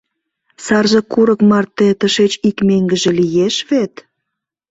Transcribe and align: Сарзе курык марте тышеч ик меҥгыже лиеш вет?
Сарзе 0.65 0.99
курык 1.11 1.39
марте 1.49 1.87
тышеч 1.99 2.33
ик 2.49 2.57
меҥгыже 2.67 3.11
лиеш 3.19 3.55
вет? 3.69 3.93